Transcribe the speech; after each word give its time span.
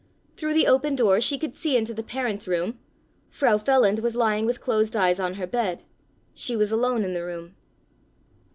Through 0.35 0.55
the 0.55 0.65
open 0.65 0.95
door 0.95 1.21
she 1.21 1.37
could 1.37 1.53
see 1.55 1.77
into 1.77 1.93
the 1.93 2.01
parents' 2.01 2.47
room. 2.47 2.79
Frau 3.29 3.59
Feland 3.59 3.99
was 3.99 4.15
lying 4.15 4.47
with 4.47 4.59
closed 4.59 4.95
eyes 4.95 5.19
on 5.19 5.35
her 5.35 5.45
bed; 5.45 5.83
she 6.33 6.55
was 6.57 6.71
alone 6.71 7.03
in 7.03 7.13
the 7.13 7.23
room. 7.23 7.55